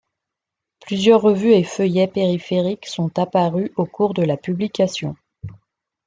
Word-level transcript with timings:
Plusieurs 0.79 1.21
revues 1.21 1.51
et 1.53 1.63
feuillets 1.63 2.07
périphériques 2.07 2.87
sont 2.87 3.19
apparus 3.19 3.69
au 3.75 3.85
cours 3.85 4.15
de 4.15 4.23
la 4.23 4.35
publication. 4.35 5.15